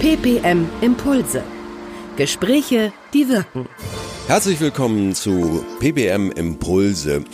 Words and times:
PPM 0.00 0.68
Impulse. 0.80 1.42
Gespräche, 2.16 2.92
die 3.12 3.28
wirken. 3.28 3.68
Herzlich 4.28 4.60
willkommen 4.60 5.12
zu 5.16 5.64
PBM 5.80 6.30
Impulse. 6.30 7.24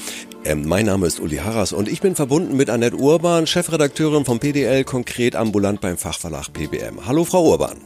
Ähm, 0.46 0.66
mein 0.66 0.86
Name 0.86 1.06
ist 1.06 1.20
Uli 1.20 1.36
Harras 1.36 1.74
und 1.74 1.88
ich 1.88 2.00
bin 2.00 2.14
verbunden 2.14 2.56
mit 2.56 2.70
Annette 2.70 2.96
Urban, 2.96 3.46
Chefredakteurin 3.46 4.24
vom 4.24 4.40
PDL, 4.40 4.84
konkret 4.84 5.36
ambulant 5.36 5.82
beim 5.82 5.98
Fachverlag 5.98 6.54
PBM. 6.54 7.04
Hallo, 7.06 7.26
Frau 7.26 7.50
Urban. 7.50 7.76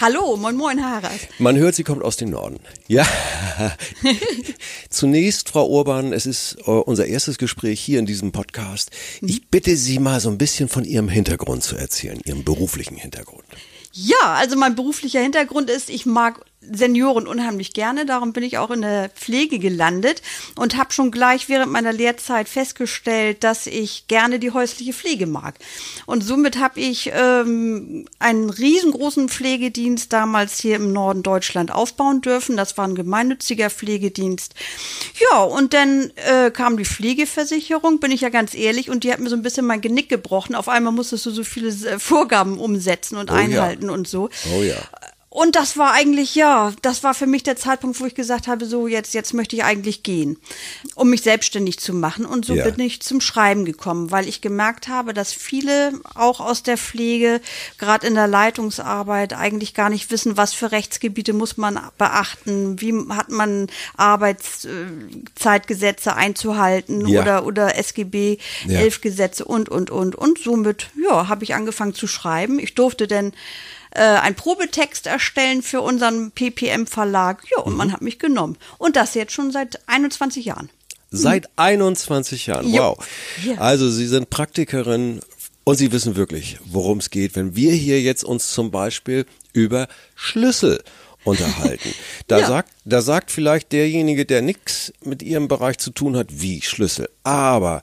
Hallo, 0.00 0.34
moin 0.38 0.56
moin 0.56 0.82
Harras. 0.82 1.28
Man 1.38 1.58
hört, 1.58 1.74
sie 1.74 1.84
kommt 1.84 2.02
aus 2.02 2.16
dem 2.16 2.30
Norden. 2.30 2.58
Ja. 2.88 3.06
Zunächst, 4.88 5.50
Frau 5.50 5.68
Urban, 5.68 6.14
es 6.14 6.24
ist 6.24 6.56
äh, 6.60 6.70
unser 6.70 7.04
erstes 7.04 7.36
Gespräch 7.36 7.82
hier 7.82 7.98
in 7.98 8.06
diesem 8.06 8.32
Podcast. 8.32 8.92
Ich 9.20 9.48
bitte 9.48 9.76
Sie 9.76 9.98
mal 9.98 10.20
so 10.20 10.30
ein 10.30 10.38
bisschen 10.38 10.70
von 10.70 10.84
Ihrem 10.86 11.10
Hintergrund 11.10 11.62
zu 11.64 11.76
erzählen, 11.76 12.18
Ihrem 12.24 12.44
beruflichen 12.44 12.96
Hintergrund. 12.96 13.44
Ja, 13.92 14.34
also 14.34 14.56
mein 14.56 14.74
beruflicher 14.76 15.20
Hintergrund 15.20 15.68
ist, 15.68 15.90
ich 15.90 16.06
mag 16.06 16.44
Senioren 16.62 17.26
unheimlich 17.26 17.72
gerne, 17.72 18.04
darum 18.04 18.34
bin 18.34 18.42
ich 18.42 18.58
auch 18.58 18.70
in 18.70 18.82
der 18.82 19.08
Pflege 19.08 19.58
gelandet 19.58 20.20
und 20.56 20.76
habe 20.76 20.92
schon 20.92 21.10
gleich 21.10 21.48
während 21.48 21.72
meiner 21.72 21.92
Lehrzeit 21.92 22.50
festgestellt, 22.50 23.42
dass 23.44 23.66
ich 23.66 24.06
gerne 24.08 24.38
die 24.38 24.50
häusliche 24.50 24.92
Pflege 24.92 25.26
mag. 25.26 25.54
Und 26.04 26.22
somit 26.22 26.58
habe 26.58 26.80
ich 26.80 27.10
ähm, 27.14 28.06
einen 28.18 28.50
riesengroßen 28.50 29.30
Pflegedienst 29.30 30.12
damals 30.12 30.60
hier 30.60 30.76
im 30.76 30.92
Norden 30.92 31.22
Deutschland 31.22 31.72
aufbauen 31.72 32.20
dürfen. 32.20 32.58
Das 32.58 32.76
war 32.76 32.86
ein 32.86 32.94
gemeinnütziger 32.94 33.70
Pflegedienst. 33.70 34.54
Ja, 35.30 35.42
und 35.42 35.72
dann 35.72 36.12
äh, 36.16 36.50
kam 36.50 36.76
die 36.76 36.84
Pflegeversicherung, 36.84 38.00
bin 38.00 38.10
ich 38.10 38.20
ja 38.20 38.28
ganz 38.28 38.54
ehrlich, 38.54 38.90
und 38.90 39.04
die 39.04 39.12
hat 39.12 39.20
mir 39.20 39.30
so 39.30 39.36
ein 39.36 39.42
bisschen 39.42 39.64
mein 39.64 39.80
Genick 39.80 40.10
gebrochen. 40.10 40.54
Auf 40.54 40.68
einmal 40.68 40.92
musstest 40.92 41.24
du 41.24 41.30
so 41.30 41.42
viele 41.42 41.68
äh, 41.68 41.98
Vorgaben 41.98 42.58
umsetzen 42.58 43.16
und 43.16 43.30
Oh 43.30 43.34
einhalten 43.34 43.86
ja. 43.86 43.92
und 43.92 44.06
so. 44.06 44.28
Oh 44.54 44.62
ja. 44.62 44.76
Und 45.32 45.54
das 45.54 45.76
war 45.76 45.92
eigentlich, 45.92 46.34
ja, 46.34 46.72
das 46.82 47.04
war 47.04 47.14
für 47.14 47.28
mich 47.28 47.44
der 47.44 47.54
Zeitpunkt, 47.54 48.00
wo 48.00 48.04
ich 48.06 48.16
gesagt 48.16 48.48
habe, 48.48 48.66
so 48.66 48.88
jetzt, 48.88 49.14
jetzt 49.14 49.32
möchte 49.32 49.54
ich 49.54 49.62
eigentlich 49.62 50.02
gehen, 50.02 50.38
um 50.96 51.08
mich 51.08 51.22
selbstständig 51.22 51.78
zu 51.78 51.94
machen. 51.94 52.26
Und 52.26 52.44
so 52.44 52.56
Ja. 52.56 52.68
bin 52.68 52.80
ich 52.84 53.00
zum 53.00 53.20
Schreiben 53.20 53.64
gekommen, 53.64 54.10
weil 54.10 54.26
ich 54.26 54.40
gemerkt 54.40 54.88
habe, 54.88 55.14
dass 55.14 55.32
viele 55.32 55.92
auch 56.16 56.40
aus 56.40 56.64
der 56.64 56.76
Pflege, 56.76 57.40
gerade 57.78 58.08
in 58.08 58.16
der 58.16 58.26
Leitungsarbeit, 58.26 59.32
eigentlich 59.32 59.72
gar 59.72 59.88
nicht 59.88 60.10
wissen, 60.10 60.36
was 60.36 60.52
für 60.52 60.72
Rechtsgebiete 60.72 61.32
muss 61.32 61.56
man 61.56 61.78
beachten, 61.96 62.80
wie 62.80 62.92
hat 63.10 63.28
man 63.28 63.68
Arbeitszeitgesetze 63.96 66.16
einzuhalten 66.16 67.06
Ja. 67.06 67.22
oder, 67.22 67.46
oder 67.46 67.78
SGB 67.78 68.38
Ja. 68.66 68.80
11 68.80 69.00
Gesetze 69.00 69.44
und, 69.44 69.68
und, 69.68 69.90
und. 69.90 70.16
Und 70.16 70.40
somit, 70.40 70.90
ja, 71.00 71.28
habe 71.28 71.44
ich 71.44 71.54
angefangen 71.54 71.94
zu 71.94 72.08
schreiben. 72.08 72.58
Ich 72.58 72.74
durfte 72.74 73.06
denn 73.06 73.32
äh, 73.92 74.00
einen 74.00 74.34
Probetext 74.36 75.06
erstellen 75.06 75.62
für 75.62 75.80
unseren 75.80 76.30
PPM-Verlag. 76.32 77.42
Ja, 77.50 77.62
und 77.62 77.72
Mhm. 77.72 77.78
man 77.78 77.92
hat 77.92 78.02
mich 78.02 78.18
genommen. 78.18 78.56
Und 78.78 78.96
das 78.96 79.14
jetzt 79.14 79.32
schon 79.32 79.50
seit 79.52 79.80
21 79.88 80.44
Jahren. 80.44 80.70
Seit 81.10 81.48
21 81.56 82.46
Jahren. 82.46 82.72
Wow. 82.72 83.04
Ja. 83.44 83.56
Also 83.58 83.90
Sie 83.90 84.06
sind 84.06 84.30
Praktikerin 84.30 85.20
und 85.64 85.76
Sie 85.76 85.90
wissen 85.92 86.14
wirklich, 86.16 86.58
worum 86.66 86.98
es 86.98 87.10
geht, 87.10 87.34
wenn 87.34 87.56
wir 87.56 87.72
hier 87.72 88.00
jetzt 88.00 88.22
uns 88.24 88.52
zum 88.52 88.70
Beispiel 88.70 89.26
über 89.52 89.88
Schlüssel 90.14 90.82
unterhalten. 91.24 91.92
Da 92.28 92.38
Ja. 92.38 92.46
sagt, 92.46 92.70
da 92.84 93.02
sagt 93.02 93.32
vielleicht 93.32 93.72
derjenige, 93.72 94.24
der 94.24 94.40
nichts 94.40 94.92
mit 95.04 95.20
Ihrem 95.22 95.48
Bereich 95.48 95.78
zu 95.78 95.90
tun 95.90 96.16
hat, 96.16 96.28
wie 96.30 96.62
Schlüssel. 96.62 97.08
Aber 97.24 97.82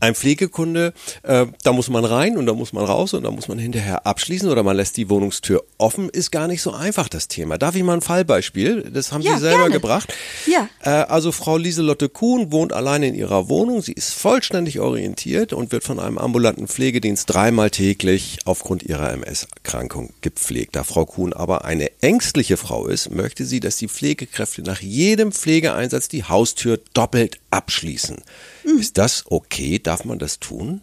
ein 0.00 0.14
Pflegekunde, 0.14 0.92
äh, 1.22 1.46
da 1.62 1.72
muss 1.72 1.88
man 1.88 2.04
rein 2.04 2.36
und 2.36 2.46
da 2.46 2.54
muss 2.54 2.72
man 2.72 2.84
raus 2.84 3.14
und 3.14 3.24
da 3.24 3.30
muss 3.30 3.48
man 3.48 3.58
hinterher 3.58 4.06
abschließen 4.06 4.48
oder 4.48 4.62
man 4.62 4.76
lässt 4.76 4.96
die 4.96 5.08
Wohnungstür 5.10 5.64
offen, 5.78 6.08
ist 6.08 6.30
gar 6.30 6.48
nicht 6.48 6.62
so 6.62 6.72
einfach 6.72 7.08
das 7.08 7.28
Thema. 7.28 7.58
Darf 7.58 7.74
ich 7.74 7.82
mal 7.82 7.94
ein 7.94 8.00
Fallbeispiel? 8.00 8.90
Das 8.92 9.12
haben 9.12 9.22
Ja, 9.22 9.34
Sie 9.34 9.40
selber 9.40 9.58
gerne. 9.64 9.72
gebracht. 9.74 10.12
Ja. 10.46 10.68
Äh, 10.82 10.90
also 10.90 11.32
Frau 11.32 11.56
Lieselotte 11.56 12.08
Kuhn 12.08 12.52
wohnt 12.52 12.72
alleine 12.72 13.08
in 13.08 13.14
ihrer 13.14 13.48
Wohnung. 13.48 13.82
Sie 13.82 13.92
ist 13.92 14.12
vollständig 14.14 14.80
orientiert 14.80 15.52
und 15.52 15.72
wird 15.72 15.84
von 15.84 15.98
einem 15.98 16.18
ambulanten 16.18 16.68
Pflegedienst 16.68 17.32
dreimal 17.32 17.70
täglich 17.70 18.38
aufgrund 18.44 18.82
ihrer 18.82 19.12
MS-Erkrankung 19.12 20.12
gepflegt. 20.20 20.76
Da 20.76 20.84
Frau 20.84 21.04
Kuhn 21.06 21.32
aber 21.32 21.64
eine 21.64 21.90
ängstliche 22.02 22.56
Frau 22.56 22.86
ist, 22.86 23.10
möchte 23.10 23.44
sie, 23.44 23.60
dass 23.60 23.76
die 23.76 23.88
Pflegekräfte 23.88 24.62
nach 24.62 24.80
jedem 24.80 25.32
Pflegeeinsatz 25.32 26.08
die 26.08 26.24
Haustür 26.24 26.80
doppelt 26.94 27.38
abschließen. 27.50 28.22
Hm. 28.62 28.78
Ist 28.78 28.98
das 28.98 29.24
okay? 29.26 29.78
Darf 29.78 30.04
man 30.04 30.18
das 30.18 30.38
tun? 30.38 30.82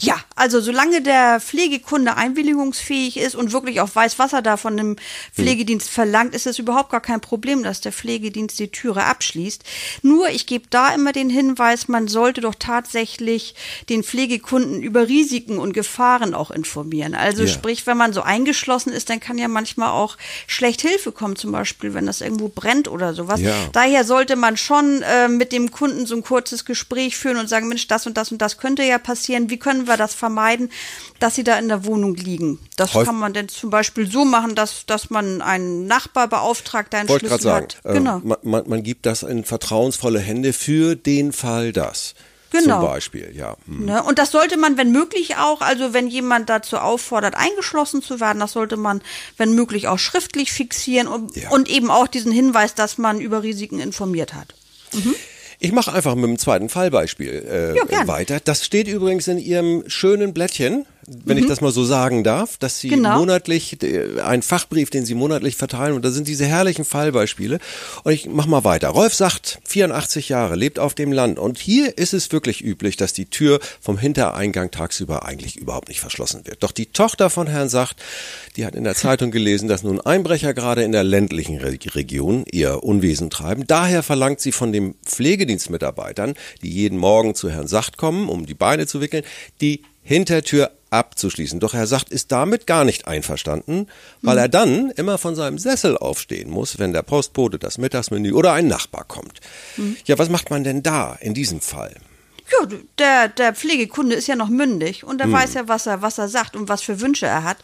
Ja, 0.00 0.16
also 0.36 0.60
solange 0.60 1.02
der 1.02 1.40
Pflegekunde 1.40 2.16
einwilligungsfähig 2.16 3.16
ist 3.18 3.34
und 3.34 3.52
wirklich 3.52 3.80
auch 3.80 3.94
weiß, 3.94 4.18
was 4.18 4.32
er 4.32 4.42
da 4.42 4.56
von 4.56 4.76
dem 4.76 4.96
Pflegedienst 5.34 5.88
verlangt, 5.90 6.34
ist 6.34 6.46
es 6.46 6.58
überhaupt 6.58 6.90
gar 6.90 7.00
kein 7.00 7.20
Problem, 7.20 7.62
dass 7.62 7.80
der 7.80 7.92
Pflegedienst 7.92 8.58
die 8.58 8.68
Türe 8.68 9.04
abschließt. 9.04 9.62
Nur 10.02 10.28
ich 10.28 10.46
gebe 10.46 10.66
da 10.70 10.94
immer 10.94 11.12
den 11.12 11.30
Hinweis, 11.30 11.88
man 11.88 12.08
sollte 12.08 12.40
doch 12.40 12.54
tatsächlich 12.58 13.54
den 13.88 14.02
Pflegekunden 14.02 14.82
über 14.82 15.08
Risiken 15.08 15.58
und 15.58 15.72
Gefahren 15.72 16.34
auch 16.34 16.50
informieren. 16.50 17.14
Also 17.14 17.42
Ja. 17.42 17.48
sprich, 17.48 17.86
wenn 17.86 17.96
man 17.96 18.12
so 18.12 18.22
eingeschlossen 18.22 18.92
ist, 18.92 19.10
dann 19.10 19.20
kann 19.20 19.38
ja 19.38 19.48
manchmal 19.48 19.90
auch 19.90 20.16
schlecht 20.46 20.80
Hilfe 20.82 21.12
kommen, 21.12 21.36
zum 21.36 21.52
Beispiel, 21.52 21.94
wenn 21.94 22.06
das 22.06 22.20
irgendwo 22.20 22.48
brennt 22.48 22.88
oder 22.88 23.14
sowas. 23.14 23.40
Ja. 23.40 23.52
Daher 23.72 24.04
sollte 24.04 24.36
man 24.36 24.56
schon 24.56 25.02
äh, 25.02 25.28
mit 25.28 25.52
dem 25.52 25.70
Kunden 25.70 26.06
so 26.06 26.14
ein 26.16 26.22
kurzes 26.22 26.64
Gespräch 26.64 27.16
führen 27.16 27.36
und 27.38 27.48
sagen, 27.48 27.68
Mensch, 27.68 27.86
das 27.88 28.06
und 28.06 28.16
das 28.16 28.30
und 28.32 28.38
das 28.40 28.58
könnte 28.58 28.82
ja 28.82 28.98
passieren. 28.98 29.50
Wie 29.50 29.58
können 29.58 29.73
wir 29.86 29.96
das 29.96 30.14
vermeiden, 30.14 30.70
dass 31.20 31.34
sie 31.34 31.44
da 31.44 31.58
in 31.58 31.68
der 31.68 31.84
Wohnung 31.84 32.14
liegen? 32.16 32.58
Das 32.76 32.94
Häuf- 32.94 33.06
kann 33.06 33.18
man 33.18 33.32
denn 33.34 33.48
zum 33.48 33.70
Beispiel 33.70 34.10
so 34.10 34.24
machen, 34.24 34.54
dass, 34.54 34.86
dass 34.86 35.10
man 35.10 35.42
einen 35.42 35.86
Nachbar 35.86 36.28
beauftragt, 36.28 36.94
einen 36.94 37.08
Wollte 37.08 37.26
Schlüssel 37.26 37.42
sagen, 37.42 37.66
hat. 37.66 37.80
äh, 37.84 37.92
Genau. 37.94 38.20
man, 38.24 38.62
man, 38.68 38.82
gibt 38.82 39.06
das 39.06 39.22
in 39.22 39.44
vertrauensvolle 39.44 40.20
Hände 40.20 40.52
für 40.52 40.96
den 40.96 41.32
Fall 41.32 41.72
das. 41.72 42.14
Genau. 42.50 42.78
Zum 42.80 42.88
Beispiel, 42.88 43.32
ja. 43.34 43.56
Hm. 43.66 43.86
Ne? 43.86 44.02
Und 44.04 44.20
das 44.20 44.30
sollte 44.30 44.56
man, 44.56 44.76
wenn 44.76 44.92
möglich 44.92 45.36
auch, 45.38 45.60
also 45.60 45.92
wenn 45.92 46.06
jemand 46.06 46.48
dazu 46.48 46.78
auffordert, 46.78 47.34
eingeschlossen 47.34 48.00
zu 48.00 48.20
werden, 48.20 48.38
das 48.38 48.52
sollte 48.52 48.76
man, 48.76 49.02
wenn 49.36 49.56
möglich, 49.56 49.88
auch 49.88 49.98
schriftlich 49.98 50.52
fixieren 50.52 51.08
und, 51.08 51.34
Ja. 51.34 51.50
und 51.50 51.68
eben 51.68 51.90
auch 51.90 52.06
diesen 52.06 52.30
Hinweis, 52.30 52.74
dass 52.76 52.96
man 52.96 53.20
über 53.20 53.42
Risiken 53.42 53.80
informiert 53.80 54.34
hat. 54.34 54.54
Ich 55.64 55.72
mache 55.72 55.94
einfach 55.94 56.14
mit 56.14 56.24
dem 56.24 56.38
zweiten 56.38 56.68
Fallbeispiel 56.68 57.42
äh, 57.50 57.74
Ja, 57.74 58.06
weiter. 58.06 58.38
Das 58.38 58.66
steht 58.66 58.86
übrigens 58.86 59.28
in 59.28 59.38
Ihrem 59.38 59.82
schönen 59.86 60.34
Blättchen, 60.34 60.84
wenn 61.06 61.38
ich 61.38 61.46
das 61.46 61.60
mal 61.60 61.72
so 61.72 61.84
sagen 61.84 62.24
darf, 62.24 62.56
dass 62.58 62.80
Sie 62.80 62.88
Mhm. 62.88 62.94
Genau. 62.94 63.18
monatlich, 63.18 63.82
äh, 63.82 64.20
ein 64.20 64.42
Fachbrief, 64.42 64.90
den 64.90 65.04
Sie 65.04 65.14
monatlich 65.14 65.56
verteilen, 65.56 65.94
und 65.94 66.04
da 66.04 66.10
sind 66.10 66.28
diese 66.28 66.44
herrlichen 66.46 66.84
Fallbeispiele. 66.84 67.58
Und 68.04 68.12
ich 68.12 68.26
mach 68.26 68.46
mal 68.46 68.64
weiter. 68.64 68.88
Rolf 68.88 69.14
sagt, 69.14 69.58
84 69.64 70.28
Jahre, 70.28 70.56
lebt 70.56 70.78
auf 70.78 70.94
dem 70.94 71.12
Land. 71.12 71.38
Und 71.38 71.58
hier 71.58 71.98
ist 71.98 72.14
es 72.14 72.30
wirklich 72.32 72.64
üblich, 72.64 72.96
dass 72.96 73.12
die 73.12 73.26
Tür 73.26 73.60
vom 73.80 73.98
Hintereingang 73.98 74.70
tagsüber 74.70 75.24
eigentlich 75.24 75.56
überhaupt 75.56 75.88
nicht 75.88 76.00
verschlossen 76.00 76.46
wird. 76.46 76.62
Doch 76.62 76.72
die 76.72 76.86
Tochter 76.86 77.30
von 77.30 77.46
Herrn 77.46 77.68
sagt, 77.68 77.96
die 78.56 78.64
hat 78.64 78.74
in 78.74 78.84
der 78.84 78.94
Zeitung 78.94 79.30
gelesen, 79.30 79.68
dass 79.68 79.82
nun 79.82 80.00
Einbrecher 80.00 80.54
gerade 80.54 80.82
in 80.82 80.92
der 80.92 81.04
ländlichen 81.04 81.58
Re 81.58 81.78
Region 81.94 82.44
ihr 82.50 82.82
Unwesen 82.84 83.30
treiben. 83.30 83.66
Daher 83.66 84.02
verlangt 84.02 84.40
sie 84.40 84.52
von 84.52 84.72
den 84.72 84.94
Pflegedienstmitarbeitern, 85.04 86.34
die 86.62 86.70
jeden 86.70 86.98
Morgen 86.98 87.34
zu 87.34 87.50
Herrn 87.50 87.66
Sacht 87.68 87.96
kommen, 87.96 88.28
um 88.28 88.46
die 88.46 88.54
Beine 88.54 88.86
zu 88.86 89.00
wickeln, 89.00 89.24
die 89.60 89.82
Hintertür 90.04 90.70
abzuschließen. 90.90 91.58
Doch 91.58 91.74
Herr 91.74 91.88
Sacht 91.88 92.10
ist 92.10 92.30
damit 92.30 92.66
gar 92.66 92.84
nicht 92.84 93.08
einverstanden, 93.08 93.88
weil 94.22 94.38
er 94.38 94.48
dann 94.48 94.90
immer 94.90 95.18
von 95.18 95.34
seinem 95.34 95.58
Sessel 95.58 95.98
aufstehen 95.98 96.50
muss, 96.50 96.78
wenn 96.78 96.92
der 96.92 97.02
Postbote 97.02 97.58
das 97.58 97.78
Mittagsmenü 97.78 98.32
oder 98.32 98.52
ein 98.52 98.68
Nachbar 98.68 99.04
kommt. 99.04 99.40
Ja, 100.06 100.18
was 100.18 100.28
macht 100.28 100.50
man 100.50 100.62
denn 100.62 100.82
da 100.82 101.16
in 101.20 101.34
diesem 101.34 101.60
Fall? 101.60 101.94
Ja, 102.52 102.68
der, 102.98 103.28
der 103.28 103.54
Pflegekunde 103.54 104.14
ist 104.14 104.26
ja 104.26 104.36
noch 104.36 104.50
mündig 104.50 105.02
und 105.02 105.18
er 105.20 105.32
weiß 105.32 105.54
ja, 105.54 105.66
was 105.66 105.86
er, 105.86 106.02
was 106.02 106.18
er 106.18 106.28
sagt 106.28 106.56
und 106.56 106.68
was 106.68 106.82
für 106.82 107.00
Wünsche 107.00 107.24
er 107.24 107.42
hat. 107.42 107.56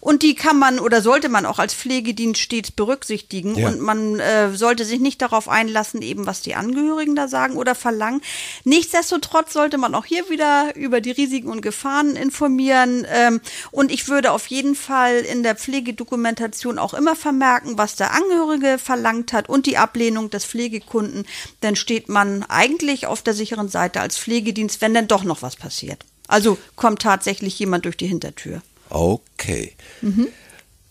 Und 0.00 0.22
die 0.22 0.34
kann 0.34 0.58
man 0.58 0.78
oder 0.78 1.00
sollte 1.00 1.30
man 1.30 1.46
auch 1.46 1.58
als 1.58 1.72
Pflegedienst 1.72 2.42
stets 2.42 2.70
berücksichtigen. 2.70 3.54
Ja. 3.54 3.68
Und 3.68 3.80
man 3.80 4.20
äh, 4.20 4.50
sollte 4.50 4.84
sich 4.84 5.00
nicht 5.00 5.22
darauf 5.22 5.48
einlassen, 5.48 6.02
eben 6.02 6.26
was 6.26 6.42
die 6.42 6.54
Angehörigen 6.54 7.16
da 7.16 7.28
sagen 7.28 7.56
oder 7.56 7.74
verlangen. 7.74 8.20
Nichtsdestotrotz 8.64 9.54
sollte 9.54 9.78
man 9.78 9.94
auch 9.94 10.04
hier 10.04 10.28
wieder 10.28 10.76
über 10.76 11.00
die 11.00 11.12
Risiken 11.12 11.48
und 11.48 11.62
Gefahren 11.62 12.14
informieren. 12.14 13.06
Ähm, 13.10 13.40
und 13.70 13.90
ich 13.90 14.06
würde 14.06 14.32
auf 14.32 14.48
jeden 14.48 14.74
Fall 14.74 15.20
in 15.20 15.44
der 15.44 15.56
Pflegedokumentation 15.56 16.78
auch 16.78 16.92
immer 16.92 17.16
vermerken, 17.16 17.78
was 17.78 17.96
der 17.96 18.12
Angehörige 18.12 18.76
verlangt 18.78 19.32
hat 19.32 19.48
und 19.48 19.64
die 19.64 19.78
Ablehnung 19.78 20.28
des 20.28 20.44
Pflegekunden. 20.44 21.26
Dann 21.62 21.74
steht 21.74 22.10
man 22.10 22.42
eigentlich 22.42 23.06
auf 23.06 23.22
der 23.22 23.32
sicheren 23.32 23.70
Seite 23.70 24.02
als 24.02 24.25
Pflegedienst, 24.26 24.80
wenn 24.80 24.92
denn 24.92 25.06
doch 25.06 25.22
noch 25.22 25.42
was 25.42 25.54
passiert. 25.54 26.04
Also 26.26 26.58
kommt 26.74 27.00
tatsächlich 27.00 27.56
jemand 27.60 27.84
durch 27.84 27.96
die 27.96 28.08
Hintertür. 28.08 28.60
Okay. 28.90 29.74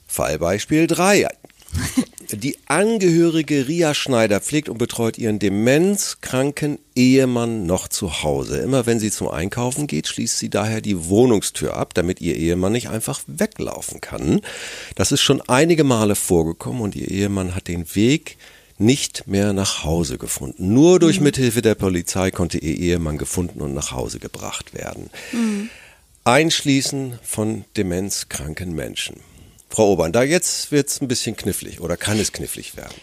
Fallbeispiel 0.08 0.88
3. 0.88 1.28
Die 2.32 2.58
Angehörige 2.68 3.68
Ria 3.68 3.94
Schneider 3.94 4.40
pflegt 4.40 4.70
und 4.70 4.78
betreut 4.78 5.18
ihren 5.18 5.40
demenzkranken 5.40 6.80
Ehemann 6.96 7.66
noch 7.66 7.90
zu 7.90 8.24
Hause. 8.24 8.60
Immer 8.60 8.86
wenn 8.86 9.02
sie 9.02 9.12
zum 9.12 9.28
Einkaufen 9.28 9.86
geht, 9.86 10.08
schließt 10.08 10.40
sie 10.40 10.50
daher 10.50 10.80
die 10.80 11.10
Wohnungstür 11.10 11.76
ab, 11.76 11.94
damit 11.94 12.22
ihr 12.22 12.38
Ehemann 12.38 12.72
nicht 12.72 12.90
einfach 12.90 13.22
weglaufen 13.28 14.00
kann. 14.00 14.40
Das 14.96 15.12
ist 15.12 15.22
schon 15.22 15.42
einige 15.42 15.84
Male 15.84 16.16
vorgekommen 16.16 16.82
und 16.82 16.96
ihr 16.96 17.12
Ehemann 17.12 17.54
hat 17.54 17.68
den 17.68 17.94
Weg 17.96 18.38
nicht 18.78 19.28
mehr 19.28 19.54
nach 19.54 19.84
Hause 19.84 20.18
gefunden. 20.18 20.74
Nur 20.74 21.00
durch 21.00 21.20
mhm. 21.20 21.26
Mithilfe 21.26 21.62
der 21.62 21.76
Polizei 21.76 22.32
konnte 22.32 22.58
ihr 22.58 22.78
Ehemann 22.78 23.18
gefunden 23.18 23.62
und 23.62 23.74
nach 23.74 23.92
Hause 23.92 24.20
gebracht 24.20 24.74
werden. 24.74 25.10
Mhm. 25.32 25.70
Einschließen 26.24 27.20
von 27.24 27.66
demenzkranken 27.78 28.74
Menschen. 28.74 29.18
Frau 29.70 29.92
Obern, 29.92 30.12
da 30.12 30.24
jetzt 30.24 30.72
wird 30.72 30.90
es 30.90 31.02
ein 31.02 31.08
bisschen 31.08 31.36
knifflig 31.36 31.82
oder 31.82 31.98
kann 31.98 32.20
es 32.20 32.32
knifflig 32.32 32.76
werden. 32.78 32.96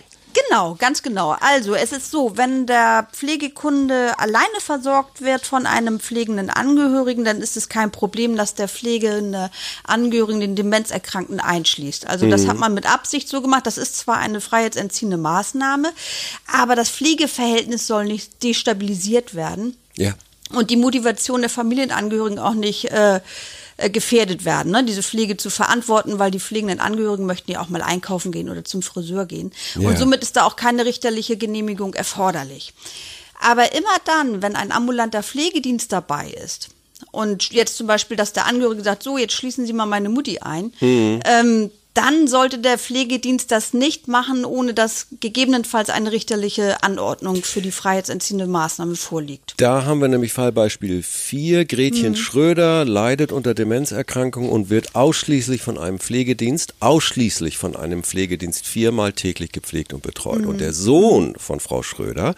Genau, 0.53 0.75
ganz 0.75 1.03
genau. 1.03 1.35
Also 1.41 1.75
es 1.75 1.93
ist 1.93 2.11
so, 2.11 2.37
wenn 2.37 2.67
der 2.67 3.09
Pflegekunde 3.11 4.19
alleine 4.19 4.61
versorgt 4.61 5.23
wird 5.23 5.47
von 5.47 5.65
einem 5.65 5.99
pflegenden 5.99 6.51
Angehörigen, 6.51 7.25
dann 7.25 7.41
ist 7.41 7.57
es 7.57 7.71
kein 7.71 7.91
Problem, 7.91 8.37
dass 8.37 8.55
der 8.55 8.69
pflegende 8.69 9.51
Angehörigen 9.85 10.41
den 10.41 10.55
Demenzerkrankten 10.55 11.41
einschließt. 11.41 12.07
Also 12.07 12.29
das 12.29 12.43
mhm. 12.43 12.49
hat 12.49 12.59
man 12.59 12.75
mit 12.75 12.85
Absicht 12.85 13.31
so 13.31 13.41
gemacht. 13.41 13.67
Das 13.67 13.79
ist 13.79 13.97
zwar 13.97 14.19
eine 14.19 14.43
freiheitsentziehende 14.43 15.17
Maßnahme, 15.17 15.91
aber 16.47 16.77
das 16.77 16.91
Pflegeverhältnis 16.91 17.87
soll 17.87 18.05
nicht 18.05 18.43
destabilisiert 18.43 19.35
werden. 19.35 19.79
Ja. 19.97 20.13
Und 20.51 20.69
die 20.69 20.77
Motivation 20.77 21.41
der 21.41 21.49
Familienangehörigen 21.49 22.39
auch 22.39 22.53
nicht 22.53 22.91
äh, 22.91 23.21
äh, 23.77 23.91
gefährdet 23.91 24.45
werden, 24.45 24.73
ne? 24.73 24.85
diese 24.85 25.03
Pflege 25.03 25.37
zu 25.37 25.51
verantworten, 25.51 26.19
weil 26.19 26.31
die 26.31 26.41
pflegenden 26.41 26.81
Angehörigen 26.81 27.27
möchten 27.27 27.51
ja 27.51 27.61
auch 27.61 27.69
mal 27.69 27.83
einkaufen 27.83 28.33
gehen 28.33 28.49
oder 28.49 28.65
zum 28.65 28.83
Friseur 28.83 29.27
gehen. 29.27 29.53
Ja. 29.75 29.89
Und 29.89 29.99
somit 29.99 30.23
ist 30.23 30.37
da 30.37 30.45
auch 30.45 30.57
keine 30.57 30.85
richterliche 30.85 31.37
Genehmigung 31.37 31.95
erforderlich. 31.95 32.75
Aber 33.41 33.73
immer 33.73 33.97
dann, 34.05 34.43
wenn 34.43 34.57
ein 34.57 34.73
ambulanter 34.73 35.23
Pflegedienst 35.23 35.93
dabei 35.93 36.31
ist, 36.31 36.71
und 37.11 37.53
jetzt 37.53 37.77
zum 37.77 37.87
Beispiel, 37.87 38.17
dass 38.17 38.33
der 38.33 38.47
Angehörige 38.47 38.83
sagt, 38.83 39.03
so, 39.03 39.19
jetzt 39.19 39.35
schließen 39.35 39.67
Sie 39.67 39.73
mal 39.73 39.87
meine 39.87 40.09
Mutti 40.09 40.39
ein, 40.39 40.73
mhm. 40.81 41.21
ähm, 41.25 41.71
dann 41.95 42.27
sollte 42.27 42.59
der 42.59 42.79
Pflegedienst 42.79 43.51
das 43.51 43.75
nicht 43.75 44.09
machen, 44.09 44.45
ohne 44.45 44.73
dass 44.75 45.09
gegebenenfalls 45.21 45.91
eine 45.91 46.13
richterliche 46.13 46.83
Anordnung 46.83 47.43
für 47.43 47.61
die 47.61 47.71
freiheitsentziehende 47.71 48.47
Maßnahme 48.47 48.97
vorliegt. 48.97 49.55
Da 49.59 49.85
haben 49.85 50.01
wir 50.01 50.09
nämlich 50.09 50.33
Fallbeispiel 50.33 51.03
4. 51.03 51.65
Gretchen 51.67 52.13
mhm. 52.13 52.17
Schröder 52.17 52.85
leidet 52.85 53.33
unter 53.33 53.55
Demenzerkrankung 53.55 54.49
und 54.49 54.71
wird 54.71 54.95
ausschließlich 54.95 55.63
von 55.63 55.77
einem 55.77 55.99
Pflegedienst, 55.99 56.75
ausschließlich 56.81 57.59
von 57.59 57.77
einem 57.77 58.03
Pflegedienst 58.03 58.67
viermal 58.67 59.13
täglich 59.13 59.53
gepflegt 59.53 59.93
und 59.93 60.03
betreut. 60.03 60.43
Mhm. 60.43 60.49
Und 60.49 60.61
der 60.61 60.73
Sohn 60.73 61.35
von 61.37 61.61
Frau 61.61 61.83
Schröder, 61.83 62.35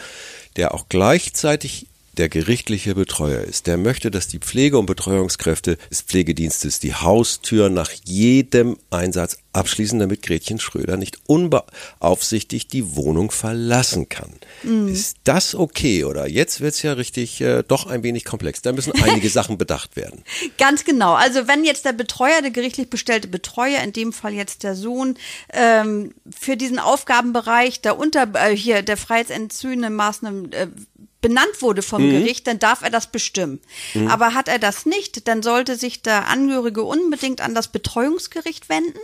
der 0.56 0.74
auch 0.74 0.86
gleichzeitig 0.88 1.86
der 2.18 2.28
gerichtliche 2.28 2.94
Betreuer 2.94 3.42
ist, 3.42 3.66
der 3.66 3.76
möchte, 3.76 4.10
dass 4.10 4.28
die 4.28 4.38
Pflege- 4.38 4.78
und 4.78 4.86
Betreuungskräfte 4.86 5.76
des 5.90 6.02
Pflegedienstes 6.02 6.80
die 6.80 6.94
Haustür 6.94 7.68
nach 7.68 7.90
jedem 8.04 8.76
Einsatz 8.90 9.38
abschließen, 9.54 9.98
damit 9.98 10.22
Gretchen 10.22 10.58
Schröder 10.58 10.96
nicht 10.96 11.18
unbeaufsichtigt 11.26 12.72
die 12.72 12.96
Wohnung 12.96 13.30
verlassen 13.30 14.08
kann. 14.08 14.32
Mm. 14.62 14.88
Ist 14.88 15.18
das 15.24 15.54
okay 15.54 16.04
oder 16.04 16.26
jetzt 16.26 16.60
wird 16.60 16.74
es 16.74 16.82
ja 16.82 16.92
richtig 16.92 17.40
äh, 17.40 17.62
doch 17.62 17.86
ein 17.86 18.02
wenig 18.02 18.24
komplex. 18.24 18.62
Da 18.62 18.72
müssen 18.72 18.92
einige 19.02 19.28
Sachen 19.34 19.56
bedacht 19.56 19.96
werden. 19.96 20.22
Ganz 20.58 20.84
genau. 20.84 21.14
Also 21.14 21.46
wenn 21.46 21.64
jetzt 21.64 21.84
der 21.84 21.92
Betreuer, 21.92 22.42
der 22.42 22.50
gerichtlich 22.50 22.90
bestellte 22.90 23.28
Betreuer, 23.28 23.80
in 23.82 23.92
dem 23.92 24.12
Fall 24.12 24.34
jetzt 24.34 24.64
der 24.64 24.74
Sohn, 24.74 25.16
ähm, 25.52 26.12
für 26.28 26.56
diesen 26.56 26.78
Aufgabenbereich 26.78 27.80
der 27.80 27.98
unter 27.98 28.28
äh, 28.34 28.56
hier 28.56 28.82
der 28.82 28.96
freiheitsentzügenden 28.96 29.94
Maßnahmen 29.94 30.52
äh, 30.52 30.66
benannt 31.24 31.62
wurde 31.62 31.80
vom 31.80 32.06
mhm. 32.06 32.10
Gericht, 32.10 32.46
dann 32.46 32.58
darf 32.58 32.82
er 32.82 32.90
das 32.90 33.06
bestimmen. 33.06 33.58
Mhm. 33.94 34.08
Aber 34.08 34.34
hat 34.34 34.46
er 34.46 34.58
das 34.58 34.84
nicht, 34.84 35.26
dann 35.26 35.42
sollte 35.42 35.76
sich 35.76 36.02
der 36.02 36.28
Angehörige 36.28 36.82
unbedingt 36.82 37.40
an 37.40 37.54
das 37.54 37.68
Betreuungsgericht 37.68 38.68
wenden 38.68 38.98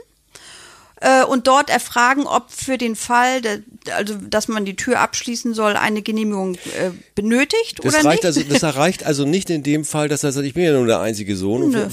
äh, 1.01 1.25
und 1.25 1.47
dort 1.47 1.71
erfragen, 1.71 2.27
ob 2.27 2.51
für 2.51 2.79
den 2.79 2.95
Fall, 2.95 3.41
de, 3.41 3.63
also 3.95 4.15
dass 4.15 4.49
man 4.49 4.65
die 4.65 4.77
Tür 4.77 5.01
abschließen 5.01 5.55
soll, 5.55 5.77
eine 5.77 6.03
Genehmigung 6.03 6.55
äh, 6.55 6.91
benötigt 7.15 7.81
das 7.83 7.95
oder 7.95 8.05
reicht 8.05 8.25
nicht. 8.25 8.27
Also, 8.27 8.43
das 8.43 8.63
erreicht 8.63 9.05
also 9.05 9.25
nicht 9.25 9.51
in 9.51 9.63
dem 9.63 9.85
Fall, 9.85 10.09
dass 10.09 10.25
er 10.25 10.33
sagt, 10.33 10.47
ich 10.47 10.55
bin 10.55 10.65
ja 10.65 10.73
nur 10.73 10.87
der 10.87 11.01
einzige 11.01 11.37
Sohn 11.37 11.71
Nö. 11.71 11.87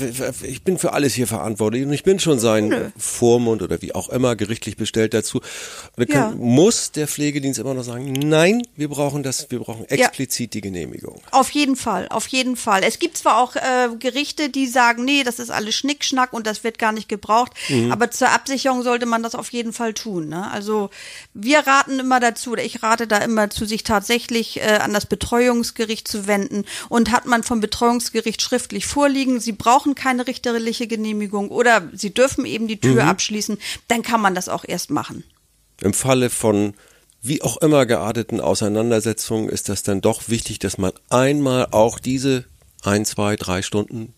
ich 0.44 0.63
bin 0.63 0.77
für 0.77 0.94
alles 0.94 1.13
hier 1.13 1.27
verantwortlich 1.27 1.86
und 1.86 1.94
ich 1.94 2.04
bin 2.04 2.19
schon 2.19 2.39
sein 2.39 2.68
Nö. 2.68 2.89
Vormund 2.98 3.62
oder 3.62 3.81
wie 3.81 3.95
auch 3.95 4.09
immer 4.09 4.36
gerichtlich 4.36 4.77
bestellt 4.77 5.13
dazu. 5.13 5.42
Kann, 5.95 6.07
ja. 6.09 6.33
Muss 6.38 6.92
der 6.92 7.07
Pflegedienst 7.07 7.59
immer 7.59 7.74
noch 7.74 7.83
sagen, 7.83 8.12
nein, 8.12 8.62
wir 8.75 8.89
brauchen 8.89 9.24
das, 9.24 9.50
wir 9.50 9.59
brauchen 9.59 9.86
explizit 9.86 10.54
ja. 10.54 10.57
die 10.57 10.62
Genehmigung. 10.62 11.21
Auf 11.31 11.50
jeden 11.51 11.75
Fall, 11.75 12.07
auf 12.09 12.27
jeden 12.27 12.56
Fall. 12.56 12.83
Es 12.83 13.00
gibt 13.00 13.18
zwar 13.18 13.42
auch 13.42 13.56
äh, 13.56 13.89
Gerichte, 14.00 14.50
die 14.50 14.68
sagen, 14.68 15.06
nee, 15.06 15.24
das 15.24 15.39
ist 15.39 15.50
alles 15.50 15.75
Schnickschnack 15.75 16.33
und 16.33 16.45
das 16.45 16.63
wird 16.63 16.77
gar 16.77 16.92
nicht 16.92 17.09
gebraucht, 17.09 17.54
mhm. 17.69 17.92
aber 17.92 18.12
zur 18.12 18.30
Absicherung 18.30 18.83
soll 18.83 18.97
sollte 18.98 19.06
man 19.06 19.22
das 19.22 19.36
auf 19.36 19.52
jeden 19.52 19.74
Fall 19.74 19.94
tun. 19.94 20.28
Ne? 20.28 20.50
Also 20.50 20.90
wir 21.36 21.60
raten 21.60 22.00
immer 22.00 22.20
dazu, 22.20 22.54
oder 22.54 22.64
ich 22.64 22.82
rate 22.82 23.06
da 23.06 23.20
immer 23.20 23.52
zu, 23.52 23.66
sich 23.66 23.84
tatsächlich 23.84 24.60
äh, 24.60 24.80
an 24.82 24.92
das 24.92 25.06
Betreuungsgericht 25.06 26.08
zu 26.08 26.26
wenden. 26.26 26.66
Und 26.90 27.12
hat 27.12 27.28
man 27.28 27.44
vom 27.44 27.60
Betreuungsgericht 27.60 28.42
schriftlich 28.42 28.88
vorliegen, 28.88 29.40
sie 29.40 29.52
brauchen 29.52 29.94
keine 29.94 30.26
richterliche 30.26 30.88
Genehmigung 30.88 31.50
oder 31.50 31.88
sie 31.94 32.12
dürfen 32.12 32.46
eben 32.46 32.68
die 32.68 32.80
Tür 32.80 33.04
mhm. 33.04 33.10
abschließen, 33.10 33.60
dann 33.88 34.02
kann 34.02 34.20
man 34.20 34.34
das 34.34 34.50
auch 34.50 34.66
erst 34.68 34.90
machen. 34.90 35.24
Im 35.82 35.94
Falle 35.94 36.32
von 36.32 36.74
wie 37.22 37.44
auch 37.44 37.58
immer 37.58 37.86
gearteten 37.86 38.42
Auseinandersetzungen 38.42 39.48
ist 39.48 39.70
das 39.70 39.84
dann 39.84 40.02
doch 40.02 40.28
wichtig, 40.28 40.58
dass 40.58 40.80
man 40.80 40.92
einmal 41.10 41.68
auch 41.70 42.00
diese 42.00 42.46
ein, 42.82 43.06
zwei, 43.06 43.36
drei 43.36 43.62
Stunden 43.62 44.16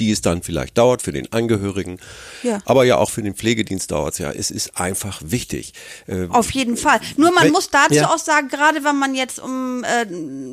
die 0.00 0.10
es 0.10 0.22
dann 0.22 0.42
vielleicht 0.42 0.78
dauert 0.78 1.02
für 1.02 1.12
den 1.12 1.32
Angehörigen, 1.32 1.98
ja. 2.42 2.60
aber 2.64 2.84
ja 2.84 2.98
auch 2.98 3.10
für 3.10 3.22
den 3.22 3.34
Pflegedienst 3.34 3.90
dauert 3.90 4.14
es 4.14 4.18
ja. 4.18 4.30
Es 4.30 4.50
ist 4.50 4.78
einfach 4.78 5.20
wichtig. 5.24 5.72
Äh, 6.06 6.26
Auf 6.28 6.50
jeden 6.50 6.76
Fall. 6.76 7.00
Nur 7.16 7.32
man 7.32 7.50
muss 7.50 7.70
dazu 7.70 7.94
ja. 7.94 8.10
auch 8.10 8.18
sagen, 8.18 8.48
gerade 8.48 8.84
wenn 8.84 8.98
man 8.98 9.14
jetzt 9.14 9.38
um, 9.38 9.84
äh, 9.84 10.06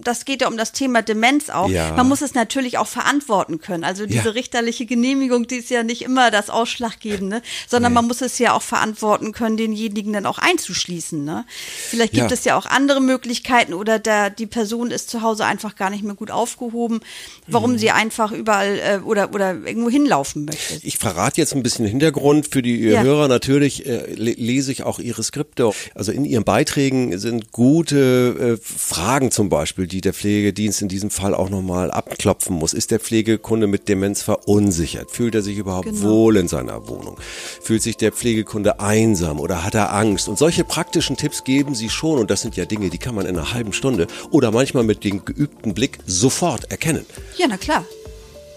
das 0.03 0.25
geht 0.25 0.41
ja 0.41 0.47
um 0.47 0.57
das 0.57 0.71
Thema 0.71 1.01
Demenz 1.01 1.49
auch, 1.49 1.69
ja. 1.69 1.93
man 1.93 2.07
muss 2.07 2.21
es 2.21 2.33
natürlich 2.33 2.77
auch 2.77 2.87
verantworten 2.87 3.59
können. 3.59 3.83
Also 3.83 4.05
diese 4.05 4.35
richterliche 4.35 4.85
Genehmigung, 4.85 5.47
die 5.47 5.57
ist 5.57 5.69
ja 5.69 5.83
nicht 5.83 6.01
immer 6.01 6.31
das 6.31 6.49
Ausschlaggebende, 6.49 7.41
sondern 7.67 7.93
nee. 7.93 7.95
man 7.95 8.07
muss 8.07 8.21
es 8.21 8.37
ja 8.39 8.53
auch 8.53 8.61
verantworten 8.61 9.31
können, 9.31 9.57
denjenigen 9.57 10.13
dann 10.13 10.25
auch 10.25 10.37
einzuschließen. 10.37 11.23
Ne? 11.23 11.45
Vielleicht 11.89 12.13
gibt 12.13 12.31
es 12.31 12.43
ja 12.43 12.57
auch 12.57 12.65
andere 12.65 13.01
Möglichkeiten 13.01 13.73
oder 13.73 13.99
der, 13.99 14.29
die 14.29 14.47
Person 14.47 14.91
ist 14.91 15.09
zu 15.09 15.21
Hause 15.21 15.45
einfach 15.45 15.75
gar 15.75 15.89
nicht 15.89 16.03
mehr 16.03 16.15
gut 16.15 16.31
aufgehoben, 16.31 17.01
warum 17.47 17.73
mhm. 17.73 17.77
sie 17.77 17.91
einfach 17.91 18.31
überall 18.31 18.79
äh, 18.79 18.99
oder 19.03 19.30
oder 19.33 19.55
irgendwo 19.65 19.89
hinlaufen 19.89 20.45
möchte. 20.45 20.79
Ich 20.83 20.97
verrate 20.97 21.39
jetzt 21.39 21.53
ein 21.53 21.63
bisschen 21.63 21.85
Hintergrund 21.85 22.47
für 22.51 22.61
die 22.61 22.77
ja. 22.79 23.01
Hörer. 23.03 23.27
Natürlich 23.27 23.85
äh, 23.85 24.13
lese 24.13 24.71
ich 24.71 24.83
auch 24.83 24.99
Ihre 24.99 25.23
Skripte. 25.23 25.71
Also 25.95 26.11
in 26.11 26.25
Ihren 26.25 26.43
Beiträgen 26.43 27.17
sind 27.17 27.51
gute 27.51 28.57
äh, 28.59 28.61
Fragen 28.61 29.31
zum 29.31 29.49
Beispiel, 29.49 29.87
die 29.87 30.01
der 30.01 30.13
Pflegedienst 30.13 30.81
in 30.81 30.87
diesem 30.87 31.09
Fall 31.09 31.33
auch 31.33 31.49
nochmal 31.49 31.91
abklopfen 31.91 32.55
muss. 32.55 32.73
Ist 32.73 32.91
der 32.91 32.99
Pflegekunde 32.99 33.67
mit 33.67 33.87
Demenz 33.89 34.21
verunsichert? 34.21 35.11
Fühlt 35.11 35.35
er 35.35 35.41
sich 35.41 35.57
überhaupt 35.57 35.85
genau. 35.85 36.01
wohl 36.01 36.37
in 36.37 36.47
seiner 36.47 36.87
Wohnung? 36.87 37.17
Fühlt 37.61 37.81
sich 37.81 37.97
der 37.97 38.11
Pflegekunde 38.11 38.79
einsam 38.79 39.39
oder 39.39 39.63
hat 39.63 39.75
er 39.75 39.93
Angst? 39.93 40.27
Und 40.27 40.37
solche 40.37 40.63
praktischen 40.63 41.17
Tipps 41.17 41.43
geben 41.43 41.75
Sie 41.75 41.89
schon. 41.89 42.19
Und 42.19 42.31
das 42.31 42.41
sind 42.41 42.55
ja 42.55 42.65
Dinge, 42.65 42.89
die 42.89 42.97
kann 42.97 43.15
man 43.15 43.25
in 43.25 43.37
einer 43.37 43.53
halben 43.53 43.73
Stunde 43.73 44.07
oder 44.31 44.51
manchmal 44.51 44.83
mit 44.83 45.03
dem 45.03 45.25
geübten 45.25 45.73
Blick 45.73 45.99
sofort 46.05 46.71
erkennen. 46.71 47.05
Ja, 47.37 47.47
na 47.47 47.57
klar. 47.57 47.85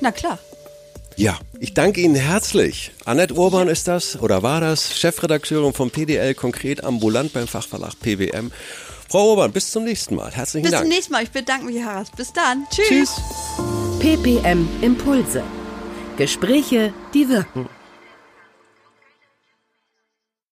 Na 0.01 0.13
klar. 0.13 0.39
Ja, 1.17 1.39
ich 1.61 1.75
danke 1.75 2.01
Ihnen 2.01 2.17
herzlich. 2.17 2.91
Annette 3.05 3.35
Urban 3.35 3.69
ist 3.69 3.87
das 3.87 4.21
oder 4.21 4.43
war 4.43 4.61
das, 4.61 4.99
Chefredakteurin 4.99 5.73
vom 5.73 5.91
PDL, 5.91 6.35
konkret 6.35 6.83
ambulant 6.83 7.33
beim 7.33 7.47
Fachverlag 7.47 7.95
PWM. 8.01 8.51
Frau 9.09 9.31
Urban, 9.31 9.53
bis 9.53 9.71
zum 9.71 9.85
nächsten 9.85 10.17
Mal. 10.17 10.33
Herzlichen 10.33 10.65
bis 10.65 10.73
Dank. 10.73 10.83
Bis 10.83 10.91
zum 10.91 10.97
nächsten 10.97 11.13
Mal. 11.13 11.23
Ich 11.23 11.31
bedanke 11.31 11.67
mich, 11.67 11.83
Harras. 11.85 12.11
Bis 12.17 12.33
dann. 12.33 12.67
Tschüss. 12.71 12.89
Tschüss. 12.89 13.21
PPM 14.01 14.67
Impulse. 14.83 15.43
Gespräche, 16.17 16.93
die 17.13 17.29
wirken. 17.29 17.69